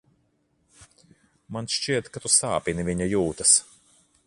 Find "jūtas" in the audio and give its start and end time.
3.15-3.55